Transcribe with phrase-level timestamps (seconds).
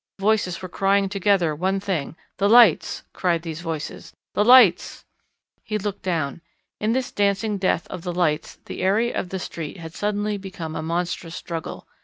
[0.17, 2.15] Voices were crying together one thing.
[2.39, 4.15] "The lights!" cried these voices.
[4.33, 5.05] "The lights!"
[5.63, 6.41] He looked down.
[6.79, 10.75] In this dancing death of the lights the area of the street had suddenly become
[10.75, 11.85] a monstrous struggle.